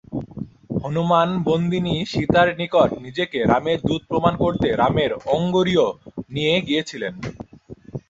[0.83, 5.85] হনুমান বন্দিনী সীতার নিকট নিজেকে রামের দূত প্রমাণ করতে রামের অঙ্গুরীয়
[6.29, 7.03] নিয়ে গিয়েছিল।